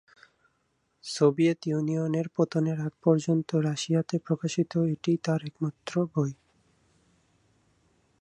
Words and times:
Soviet 1.03 1.59
ইউনিয়নের 1.67 2.27
পতনের 2.35 2.77
আগ 2.81 2.93
পর্যন্ত 3.03 3.49
রাশিয়াতে 3.61 4.15
প্রকাশিত 4.19 4.71
এটিই 4.85 5.17
তার 5.17 5.41
একমাত্র 5.45 5.93
বই। 6.13 6.31